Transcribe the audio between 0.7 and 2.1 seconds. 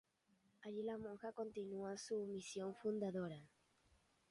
la monja continúa